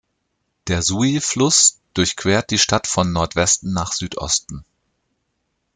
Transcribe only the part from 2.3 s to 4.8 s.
die Stadt von Nordwesten nach Südosten.